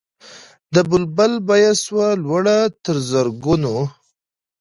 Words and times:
د 0.73 0.75
بلبل 0.89 1.33
بیه 1.47 1.73
سوه 1.85 2.07
لوړه 2.23 2.57
تر 2.83 2.95
زرګونو 3.09 3.75